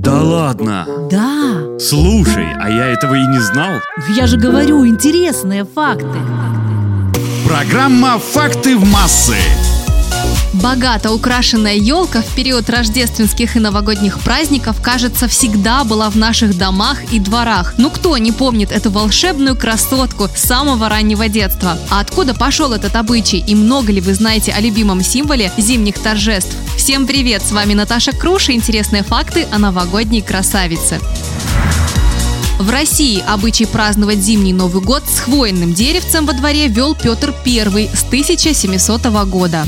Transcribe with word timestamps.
Да 0.00 0.22
ладно? 0.22 0.86
Да. 1.10 1.78
Слушай, 1.78 2.46
а 2.58 2.70
я 2.70 2.86
этого 2.86 3.16
и 3.16 3.26
не 3.26 3.38
знал. 3.38 3.80
Я 4.16 4.26
же 4.26 4.38
говорю, 4.38 4.86
интересные 4.86 5.66
факты. 5.66 6.18
Программа 7.46 8.18
«Факты 8.18 8.78
в 8.78 8.90
массы». 8.90 9.36
Богато 10.54 11.12
украшенная 11.12 11.74
елка 11.74 12.22
в 12.22 12.34
период 12.34 12.70
рождественских 12.70 13.56
и 13.56 13.60
новогодних 13.60 14.20
праздников, 14.20 14.80
кажется, 14.82 15.28
всегда 15.28 15.84
была 15.84 16.08
в 16.08 16.16
наших 16.16 16.56
домах 16.56 17.12
и 17.12 17.20
дворах. 17.20 17.74
Ну 17.76 17.90
кто 17.90 18.16
не 18.16 18.32
помнит 18.32 18.72
эту 18.72 18.90
волшебную 18.90 19.54
красотку 19.54 20.28
с 20.34 20.40
самого 20.40 20.88
раннего 20.88 21.28
детства? 21.28 21.76
А 21.90 22.00
откуда 22.00 22.34
пошел 22.34 22.72
этот 22.72 22.96
обычай 22.96 23.44
и 23.46 23.54
много 23.54 23.92
ли 23.92 24.00
вы 24.00 24.14
знаете 24.14 24.52
о 24.52 24.60
любимом 24.60 25.02
символе 25.02 25.52
зимних 25.58 25.98
торжеств? 25.98 26.56
Всем 26.80 27.06
привет, 27.06 27.42
с 27.42 27.52
вами 27.52 27.74
Наташа 27.74 28.12
Круш 28.12 28.48
и 28.48 28.54
интересные 28.54 29.02
факты 29.02 29.46
о 29.52 29.58
новогодней 29.58 30.22
красавице. 30.22 30.98
В 32.58 32.70
России 32.70 33.22
обычай 33.28 33.66
праздновать 33.66 34.20
зимний 34.20 34.54
Новый 34.54 34.82
год 34.82 35.02
с 35.06 35.20
хвойным 35.20 35.74
деревцем 35.74 36.24
во 36.24 36.32
дворе 36.32 36.68
вел 36.68 36.94
Петр 36.94 37.34
I 37.44 37.90
с 37.92 38.02
1700 38.02 39.02
года. 39.28 39.66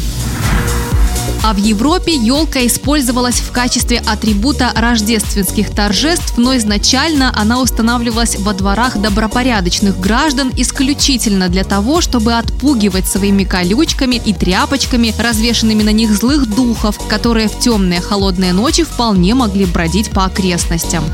А 1.44 1.54
в 1.54 1.56
Европе 1.56 2.14
елка 2.14 2.64
использовалась 2.66 3.40
в 3.40 3.50
качестве 3.50 3.98
атрибута 4.06 4.72
рождественских 4.74 5.70
торжеств, 5.70 6.34
но 6.36 6.56
изначально 6.56 7.32
она 7.34 7.60
устанавливалась 7.60 8.36
во 8.38 8.54
дворах 8.54 8.96
добропорядочных 8.96 9.98
граждан 9.98 10.52
исключительно 10.56 11.48
для 11.48 11.64
того, 11.64 12.00
чтобы 12.00 12.34
отпугивать 12.34 13.06
своими 13.06 13.44
колючками 13.44 14.16
и 14.24 14.32
тряпочками, 14.32 15.14
развешенными 15.18 15.82
на 15.82 15.90
них 15.90 16.14
злых 16.14 16.46
духов, 16.46 16.98
которые 17.08 17.48
в 17.48 17.58
темные 17.58 18.00
холодные 18.00 18.52
ночи 18.52 18.84
вполне 18.84 19.34
могли 19.34 19.66
бродить 19.66 20.10
по 20.10 20.24
окрестностям. 20.24 21.04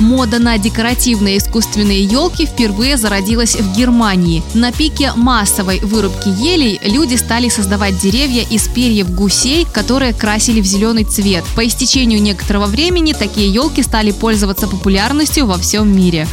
Мода 0.00 0.40
на 0.40 0.58
декоративные 0.58 1.38
искусственные 1.38 2.02
елки 2.02 2.46
впервые 2.46 2.96
зародилась 2.96 3.54
в 3.54 3.76
Германии. 3.76 4.42
На 4.52 4.72
пике 4.72 5.12
массовой 5.14 5.78
вырубки 5.80 6.28
елей 6.28 6.80
люди 6.82 7.14
стали 7.14 7.48
создавать 7.48 7.98
деревья 7.98 8.42
из 8.42 8.66
перьев 8.66 9.14
гусей, 9.14 9.66
которые 9.72 10.12
красили 10.12 10.60
в 10.60 10.66
зеленый 10.66 11.04
цвет. 11.04 11.44
По 11.54 11.66
истечению 11.66 12.20
некоторого 12.20 12.66
времени 12.66 13.12
такие 13.12 13.52
елки 13.52 13.82
стали 13.82 14.10
пользоваться 14.10 14.66
популярностью 14.66 15.46
во 15.46 15.58
всем 15.58 15.94
мире. 15.96 16.26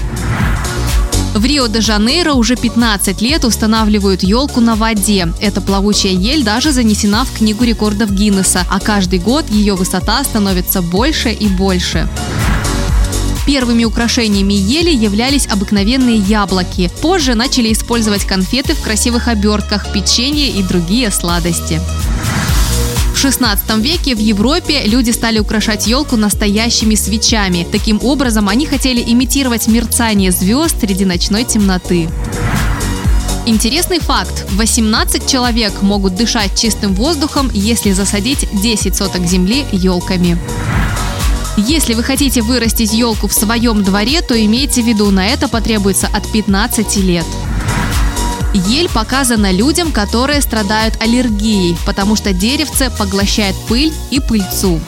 В 1.36 1.46
Рио-де-Жанейро 1.46 2.34
уже 2.34 2.58
15 2.58 3.22
лет 3.22 3.46
устанавливают 3.46 4.22
елку 4.22 4.60
на 4.60 4.76
воде. 4.76 5.32
Эта 5.40 5.62
плавучая 5.62 6.12
ель 6.12 6.44
даже 6.44 6.72
занесена 6.72 7.24
в 7.24 7.32
Книгу 7.32 7.64
рекордов 7.64 8.12
Гиннесса, 8.12 8.66
а 8.70 8.80
каждый 8.80 9.20
год 9.20 9.50
ее 9.50 9.76
высота 9.76 10.24
становится 10.26 10.82
больше 10.82 11.32
и 11.32 11.48
больше. 11.48 12.10
Первыми 13.52 13.84
украшениями 13.84 14.54
ели 14.54 14.92
являлись 14.92 15.46
обыкновенные 15.46 16.16
яблоки. 16.16 16.90
Позже 17.02 17.36
начали 17.36 17.74
использовать 17.74 18.24
конфеты 18.24 18.74
в 18.74 18.82
красивых 18.82 19.28
обертках, 19.28 19.92
печенье 19.92 20.48
и 20.48 20.64
другие 20.64 21.12
сладости. 21.12 21.82
В 23.14 23.18
16 23.18 23.70
веке 23.80 24.16
в 24.16 24.20
Европе 24.20 24.84
люди 24.86 25.12
стали 25.12 25.40
украшать 25.40 25.86
елку 25.86 26.16
настоящими 26.16 26.96
свечами. 26.96 27.68
Таким 27.70 28.00
образом, 28.02 28.48
они 28.48 28.66
хотели 28.66 29.04
имитировать 29.06 29.68
мерцание 29.68 30.32
звезд 30.32 30.80
среди 30.80 31.04
ночной 31.04 31.44
темноты. 31.44 32.08
Интересный 33.46 34.00
факт. 34.00 34.46
18 34.52 35.28
человек 35.30 35.82
могут 35.82 36.16
дышать 36.16 36.58
чистым 36.58 36.94
воздухом, 36.94 37.52
если 37.54 37.92
засадить 37.92 38.48
10 38.62 38.96
соток 38.96 39.26
земли 39.26 39.66
елками. 39.74 40.40
Если 41.58 41.94
вы 41.96 42.04
хотите 42.04 42.42
вырастить 42.42 42.94
елку 42.94 43.28
в 43.28 43.34
своем 43.34 43.84
дворе, 43.84 44.22
то 44.22 44.40
имейте 44.40 44.82
в 44.82 44.86
виду, 44.86 45.12
на 45.12 45.28
это 45.28 45.50
потребуется 45.50 46.08
от 46.08 46.32
15 46.32 46.98
лет. 46.98 47.26
Ель 48.54 48.90
показана 48.90 49.52
людям, 49.52 49.92
которые 49.92 50.42
страдают 50.42 51.02
аллергией, 51.02 51.78
потому 51.86 52.16
что 52.16 52.34
деревце 52.34 52.90
поглощает 52.90 53.56
пыль 53.68 53.94
и 54.12 54.20
пыльцу. 54.20 54.80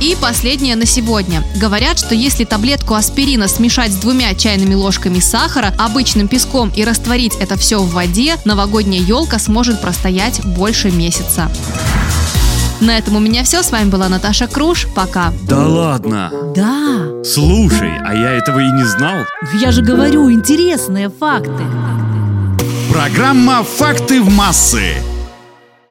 И 0.00 0.16
последнее 0.20 0.76
на 0.76 0.86
сегодня. 0.86 1.44
Говорят, 1.56 1.98
что 1.98 2.14
если 2.14 2.44
таблетку 2.44 2.94
аспирина 2.94 3.48
смешать 3.48 3.92
с 3.92 3.96
двумя 3.96 4.34
чайными 4.34 4.74
ложками 4.74 5.20
сахара, 5.20 5.74
обычным 5.78 6.26
песком 6.26 6.72
и 6.74 6.84
растворить 6.84 7.34
это 7.38 7.56
все 7.56 7.80
в 7.80 7.90
воде, 7.90 8.36
новогодняя 8.44 9.02
елка 9.02 9.38
сможет 9.38 9.80
простоять 9.80 10.44
больше 10.44 10.90
месяца. 10.90 11.50
На 12.80 12.96
этом 12.96 13.16
у 13.16 13.20
меня 13.20 13.44
все. 13.44 13.62
С 13.62 13.70
вами 13.70 13.90
была 13.90 14.08
Наташа 14.08 14.46
Круш. 14.46 14.86
Пока. 14.94 15.32
Да 15.42 15.66
ладно? 15.66 16.32
Да. 16.54 17.22
Слушай, 17.24 17.92
а 18.04 18.14
я 18.14 18.32
этого 18.32 18.60
и 18.60 18.70
не 18.72 18.84
знал. 18.84 19.24
Я 19.60 19.70
же 19.70 19.82
говорю, 19.82 20.30
интересные 20.30 21.10
факты. 21.10 21.64
Программа 22.90 23.62
«Факты 23.62 24.20
в 24.20 24.30
массы». 24.34 24.94